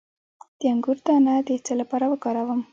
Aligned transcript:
د 0.59 0.61
انګور 0.73 0.97
دانه 1.05 1.33
د 1.47 1.49
څه 1.65 1.73
لپاره 1.81 2.05
وکاروم؟ 2.11 2.61